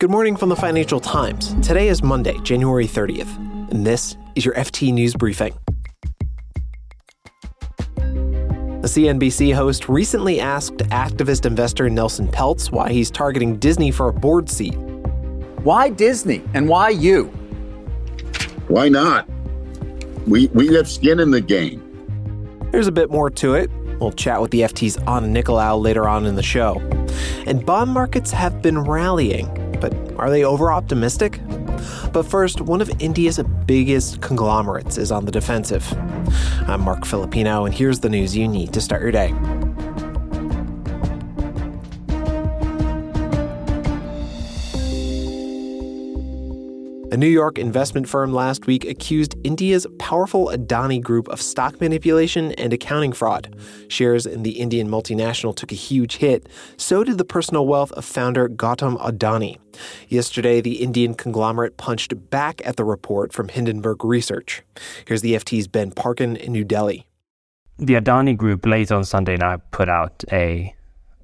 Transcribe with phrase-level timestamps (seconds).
[0.00, 1.54] Good morning from the Financial Times.
[1.66, 3.36] Today is Monday, January 30th,
[3.72, 5.58] and this is your FT News Briefing.
[7.96, 14.12] A CNBC host recently asked activist investor Nelson Peltz why he's targeting Disney for a
[14.12, 14.76] board seat.
[15.64, 17.24] Why Disney and why you?
[18.68, 19.28] Why not?
[20.28, 21.82] We, we have skin in the game.
[22.70, 23.68] There's a bit more to it.
[23.98, 26.78] We'll chat with the FT's Anna Nicolaou later on in the show.
[27.46, 29.57] And bond markets have been rallying but
[30.18, 31.40] are they over optimistic?
[32.12, 35.86] But first, one of India's biggest conglomerates is on the defensive.
[36.66, 39.32] I'm Marc Filippino, and here's the news you need to start your day.
[47.10, 52.52] A New York investment firm last week accused India's powerful Adani group of stock manipulation
[52.52, 53.56] and accounting fraud.
[53.88, 56.50] Shares in the Indian multinational took a huge hit.
[56.76, 59.56] So did the personal wealth of founder Gautam Adani.
[60.08, 64.62] Yesterday, the Indian conglomerate punched back at the report from Hindenburg Research.
[65.06, 67.06] Here's the FT's Ben Parkin in New Delhi.
[67.78, 70.74] The Adani group late on Sunday night put out a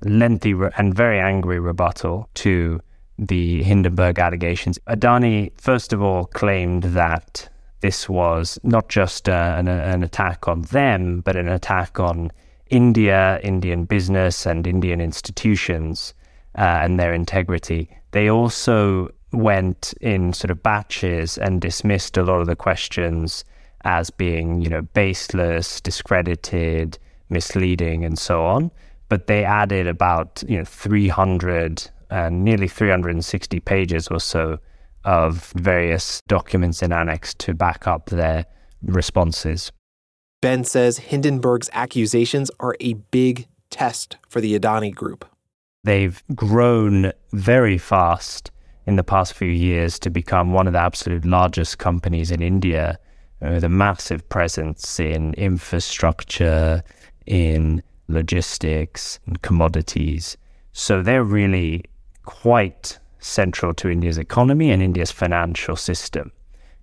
[0.02, 2.80] lengthy and very angry rebuttal to
[3.18, 4.78] the Hindenburg allegations.
[4.88, 7.48] Adani, first of all, claimed that
[7.80, 12.32] this was not just uh, an, an, attack on them, but an attack on
[12.70, 16.14] India, Indian business, and Indian institutions
[16.56, 17.90] uh, and their integrity.
[18.12, 23.44] They also went in sort of batches and dismissed a lot of the questions
[23.84, 26.98] as being, you know, baseless, discredited,
[27.28, 28.70] misleading, and so on.
[29.08, 34.56] But they added about, you know, 300 Uh, and nearly 360 pages or so
[35.04, 38.46] of various documents in annex to back up their
[38.82, 39.72] responses.
[40.40, 45.24] Ben says Hindenburg's accusations are a big test for the Adani group.
[45.82, 48.52] They've grown very fast
[48.86, 52.96] in the past few years to become one of the absolute largest companies in India
[53.40, 56.84] with a massive presence in infrastructure,
[57.26, 60.36] in logistics, and commodities.
[60.72, 61.84] So they're really
[62.24, 66.30] quite central to India's economy and India's financial system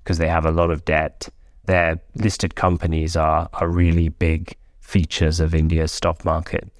[0.04, 1.30] because they have a lot of debt.
[1.66, 6.72] Their listed companies are, are really big features of India's stock market.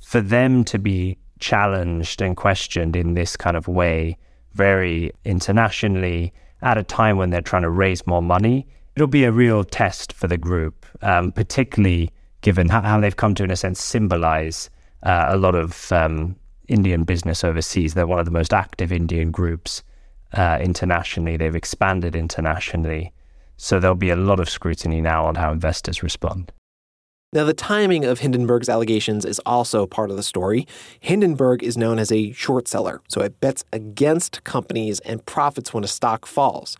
[0.00, 4.16] For them to be challenged and questioned in this kind of way,
[4.54, 9.32] very internationally, at a time when they're trying to raise more money, it'll be a
[9.32, 13.56] real test for the group, um, particularly given how, how, they've come to, in a
[13.56, 14.70] sense, symbolize
[15.02, 16.36] uh, a lot of um,
[16.68, 17.94] Indian business overseas.
[17.94, 19.82] They're one of the most active Indian groups
[20.32, 21.36] uh, internationally.
[21.36, 23.12] They've expanded internationally.
[23.56, 26.52] So there'll be a lot of scrutiny now on how investors respond.
[27.34, 30.66] Now, the timing of Hindenburg's allegations is also part of the story.
[31.00, 35.82] Hindenburg is known as a short seller, so it bets against companies and profits when
[35.82, 36.76] a stock falls.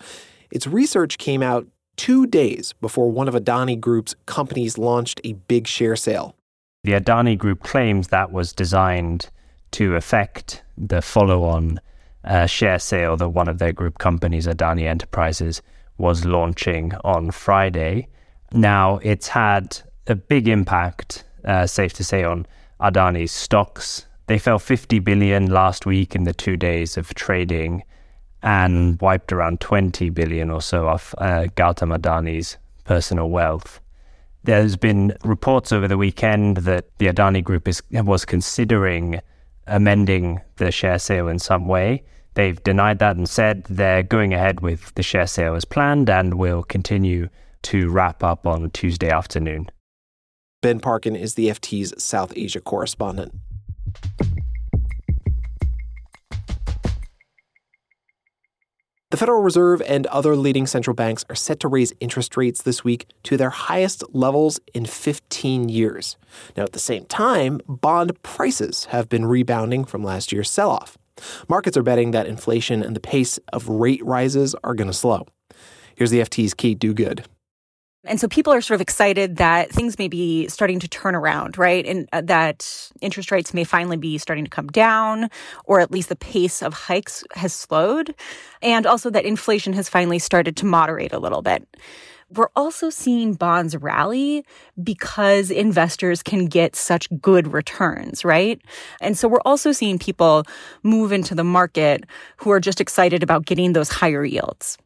[0.51, 1.67] Its research came out
[1.97, 6.37] two days before one of Adani Group's companies launched a big share sale.
[6.85, 9.31] The Adani Group claims that was designed
[9.73, 11.81] to affect the follow on
[12.25, 15.63] uh, share sale that one of their group companies, Adani Enterprises,
[15.99, 18.09] was launching on Friday.
[18.53, 22.47] Now, it's had a big impact, uh, safe to say, on
[22.81, 24.07] Adani's stocks.
[24.27, 27.83] They fell 50 billion last week in the two days of trading
[28.43, 33.81] and wiped around 20 billion or so off uh, Gautam Adani's personal wealth.
[34.45, 39.21] There's been reports over the weekend that the Adani Group is, was considering
[39.73, 42.05] amending the share sale in some way.
[42.35, 46.35] They've denied that and said they're going ahead with the share sale as planned and
[46.35, 47.29] will continue
[47.63, 49.69] to wrap up on Tuesday afternoon.
[50.61, 53.35] Ben Parkin is the FT's South Asia correspondent.
[59.13, 62.83] The Federal Reserve and other leading central banks are set to raise interest rates this
[62.83, 66.17] week to their highest levels in 15 years.
[66.57, 70.97] Now, at the same time, bond prices have been rebounding from last year's sell off.
[71.47, 75.27] Markets are betting that inflation and the pace of rate rises are going to slow.
[75.95, 77.27] Here's the FT's Kate Duguid.
[78.05, 81.57] And so people are sort of excited that things may be starting to turn around,
[81.57, 81.87] right?
[81.87, 85.31] And uh, that interest rates may finally be starting to come down,
[85.67, 88.13] or at least the pace of hikes has slowed.
[88.61, 91.65] And also that inflation has finally started to moderate a little bit.
[92.35, 94.45] We're also seeing bonds rally
[94.83, 98.61] because investors can get such good returns, right?
[99.01, 100.45] And so we're also seeing people
[100.83, 102.05] move into the market
[102.39, 104.79] who are just excited about getting those higher yields.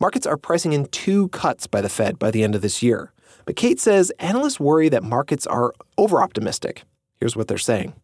[0.00, 3.12] Markets are pricing in two cuts by the Fed by the end of this year.
[3.46, 6.82] But Kate says analysts worry that markets are over optimistic.
[7.20, 7.94] Here's what they're saying.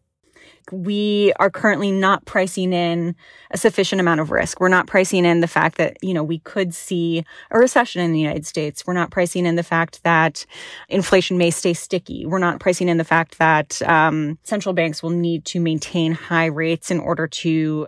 [0.71, 3.15] we are currently not pricing in
[3.49, 4.59] a sufficient amount of risk.
[4.59, 8.13] We're not pricing in the fact that, you know, we could see a recession in
[8.13, 8.85] the United States.
[8.85, 10.45] We're not pricing in the fact that
[10.87, 12.25] inflation may stay sticky.
[12.25, 16.45] We're not pricing in the fact that um, central banks will need to maintain high
[16.45, 17.87] rates in order to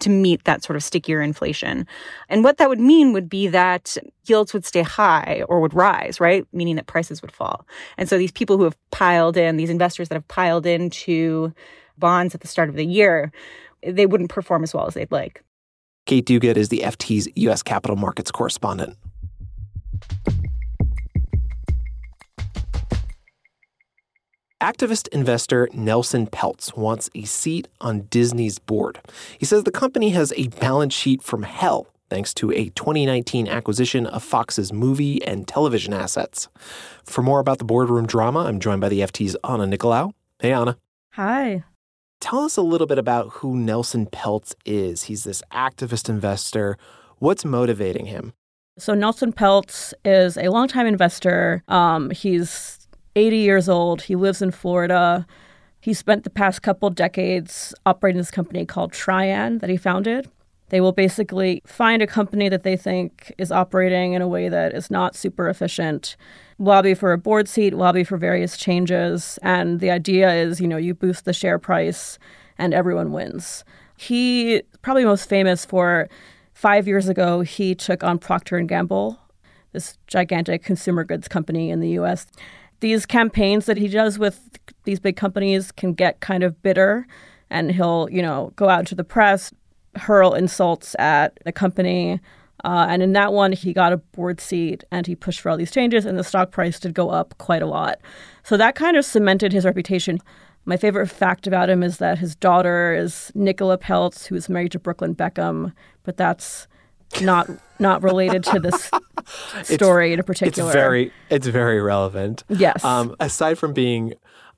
[0.00, 1.86] to meet that sort of stickier inflation.
[2.28, 3.96] And what that would mean would be that
[4.26, 6.46] yields would stay high or would rise, right?
[6.52, 7.66] Meaning that prices would fall.
[7.96, 11.52] And so these people who have piled in, these investors that have piled into
[11.98, 13.32] bonds at the start of the year,
[13.86, 15.42] they wouldn't perform as well as they'd like.
[16.06, 17.62] Kate Duguid is the FT's U.S.
[17.62, 18.96] capital markets correspondent.
[24.64, 28.98] Activist investor Nelson Peltz wants a seat on Disney's board.
[29.38, 34.06] He says the company has a balance sheet from hell thanks to a 2019 acquisition
[34.06, 36.48] of Fox's movie and television assets.
[37.04, 40.14] For more about the boardroom drama, I'm joined by the FT's Anna Nicolaou.
[40.38, 40.78] Hey, Anna.
[41.10, 41.64] Hi.
[42.22, 45.02] Tell us a little bit about who Nelson Peltz is.
[45.02, 46.78] He's this activist investor.
[47.18, 48.32] What's motivating him?
[48.78, 51.62] So, Nelson Peltz is a longtime investor.
[51.68, 52.83] Um, he's
[53.16, 54.02] 80 years old.
[54.02, 55.26] He lives in Florida.
[55.80, 60.28] He spent the past couple decades operating this company called Trian that he founded.
[60.70, 64.74] They will basically find a company that they think is operating in a way that
[64.74, 66.16] is not super efficient,
[66.58, 70.78] lobby for a board seat, lobby for various changes, and the idea is, you know,
[70.78, 72.18] you boost the share price
[72.56, 73.62] and everyone wins.
[73.96, 76.08] He probably most famous for
[76.54, 79.18] 5 years ago he took on Procter and Gamble,
[79.72, 82.26] this gigantic consumer goods company in the US
[82.84, 87.06] these campaigns that he does with these big companies can get kind of bitter
[87.48, 89.54] and he'll, you know, go out to the press,
[89.96, 92.20] hurl insults at the company.
[92.62, 95.56] Uh, and in that one, he got a board seat and he pushed for all
[95.56, 98.00] these changes, and the stock price did go up quite a lot.
[98.42, 100.18] So that kind of cemented his reputation.
[100.66, 104.78] My favorite fact about him is that his daughter is Nicola Peltz, who's married to
[104.78, 105.72] Brooklyn Beckham,
[106.02, 106.68] but that's
[107.20, 107.48] not
[107.78, 108.90] not related to this
[109.62, 110.68] story in particular.
[110.68, 112.44] It's very it's very relevant.
[112.48, 112.84] Yes.
[112.84, 114.14] Um, aside from being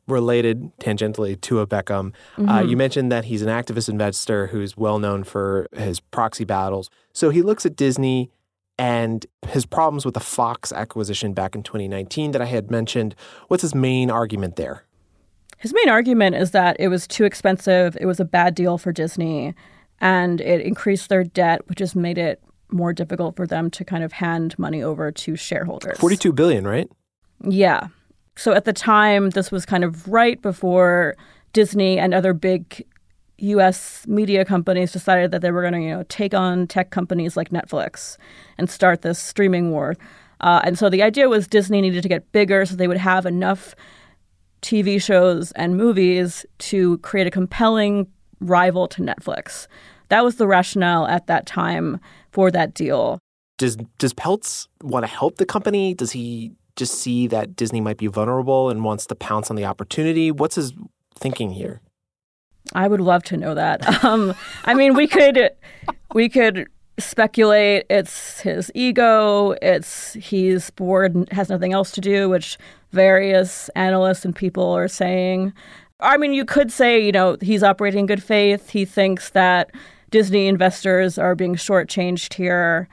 [0.06, 2.48] related tangentially to a Beckham, uh, mm-hmm.
[2.48, 6.90] uh, you mentioned that he's an activist investor who's well known for his proxy battles.
[7.12, 8.30] So he looks at Disney
[8.78, 13.14] and his problems with the Fox acquisition back in 2019 that I had mentioned.
[13.48, 14.84] What's his main argument there?
[15.58, 18.92] His main argument is that it was too expensive, it was a bad deal for
[18.92, 19.54] Disney,
[20.00, 24.02] and it increased their debt, which has made it more difficult for them to kind
[24.02, 25.98] of hand money over to shareholders.
[25.98, 26.90] 42 billion, right?
[27.44, 27.88] Yeah.
[28.36, 31.16] So at the time, this was kind of right before
[31.52, 32.84] Disney and other big
[33.38, 37.36] US media companies decided that they were going to, you know, take on tech companies
[37.36, 38.16] like Netflix
[38.58, 39.94] and start this streaming war.
[40.40, 43.24] Uh, and so the idea was Disney needed to get bigger so they would have
[43.26, 43.74] enough
[44.62, 48.06] TV shows and movies to create a compelling
[48.40, 49.66] rival to Netflix.
[50.08, 52.00] That was the rationale at that time
[52.30, 53.18] for that deal.
[53.58, 55.94] Does does Peltz want to help the company?
[55.94, 59.64] Does he just see that Disney might be vulnerable and wants to pounce on the
[59.64, 60.30] opportunity?
[60.30, 60.74] What's his
[61.14, 61.80] thinking here?
[62.74, 64.04] I would love to know that.
[64.04, 64.34] Um,
[64.64, 65.50] I mean, we could
[66.14, 66.68] we could
[66.98, 72.58] speculate it's his ego, it's he's bored and has nothing else to do, which
[72.92, 75.52] various analysts and people are saying.
[76.00, 78.70] I mean, you could say, you know, he's operating in good faith.
[78.70, 79.70] He thinks that
[80.10, 82.88] Disney investors are being shortchanged here.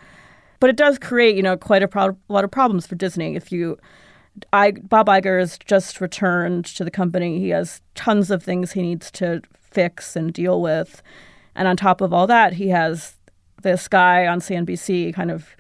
[0.60, 3.36] But it does create, you know, quite a pro- lot of problems for Disney.
[3.36, 3.78] If you,
[4.54, 7.40] I, Bob Iger has just returned to the company.
[7.40, 11.04] He has tons of things he needs to fix and deal with.
[11.56, 13.16] And on top of all that, he has
[13.62, 15.56] this guy on CNBC kind of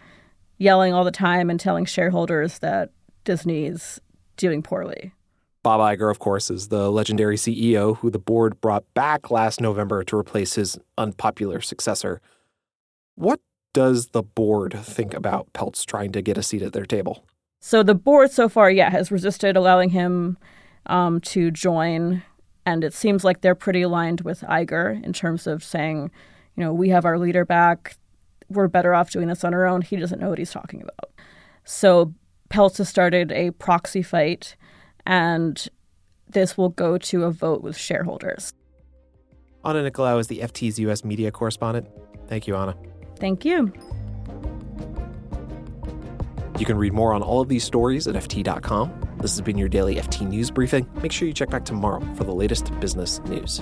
[0.58, 2.91] yelling all the time and telling shareholders that
[3.25, 4.00] Disney's
[4.38, 5.13] doing poorly.
[5.63, 10.03] Bob Iger, of course, is the legendary CEO who the board brought back last November
[10.03, 12.22] to replace his unpopular successor.
[13.15, 13.39] What
[13.74, 17.25] does the board think about Peltz trying to get a seat at their table?
[17.62, 20.38] So the board so far, yeah, has resisted allowing him
[20.88, 22.24] um, to join,
[22.65, 26.12] and it seems like they're pretty aligned with Iger in terms of saying,
[26.58, 27.96] you know, we have our leader back.
[28.50, 29.82] We're better off doing this on our own.
[29.82, 31.12] He doesn't know what he's talking about.
[31.63, 32.13] So
[32.50, 34.58] Peltz has started a proxy fight
[35.05, 35.67] and
[36.29, 38.53] this will go to a vote with shareholders.
[39.65, 41.03] Anna Nicolaou is the FT's U.S.
[41.05, 41.88] media correspondent.
[42.27, 42.75] Thank you, Anna.
[43.17, 43.72] Thank you.
[46.60, 48.93] You can read more on all of these stories at FT.com.
[49.17, 50.88] This has been your daily FT News Briefing.
[51.01, 53.62] Make sure you check back tomorrow for the latest business news.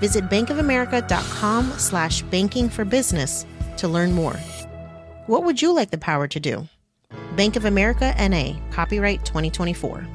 [0.00, 3.46] Visit bankofamerica.com slash banking for business
[3.78, 4.36] to learn more.
[5.26, 6.66] What would you like the power to do?
[7.36, 10.06] Bank of America NA, copyright 2024.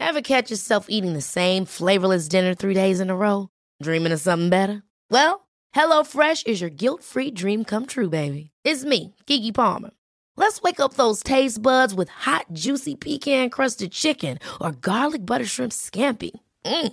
[0.00, 3.48] Ever catch yourself eating the same flavorless dinner three days in a row?
[3.82, 4.82] Dreaming of something better?
[5.10, 8.50] Well, HelloFresh is your guilt free dream come true, baby.
[8.64, 9.90] It's me, Keke Palmer.
[10.36, 15.46] Let's wake up those taste buds with hot, juicy pecan crusted chicken or garlic butter
[15.46, 16.32] shrimp scampi.
[16.64, 16.92] Mm.